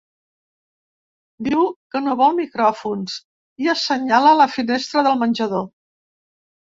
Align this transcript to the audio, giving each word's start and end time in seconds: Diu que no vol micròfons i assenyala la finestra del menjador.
Diu 1.47 1.67
que 1.95 1.99
no 2.05 2.15
vol 2.21 2.33
micròfons 2.39 3.17
i 3.65 3.69
assenyala 3.73 4.31
la 4.39 4.49
finestra 4.55 5.05
del 5.09 5.21
menjador. 5.25 5.69